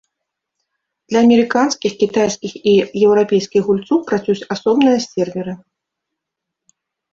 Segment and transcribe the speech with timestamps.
[1.11, 2.73] Для амерыканскіх, кітайскіх і
[3.05, 5.53] еўрапейскіх гульцоў працуюць асобныя серверы.